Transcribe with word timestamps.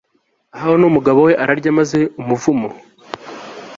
ahaho 0.55 0.73
numugabo 0.79 1.19
we 1.27 1.33
ararya 1.43 1.71
maze 1.79 1.99
umuvumo 2.21 2.69